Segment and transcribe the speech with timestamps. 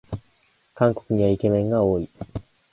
[0.73, 2.09] 韓国にはイケメンが多い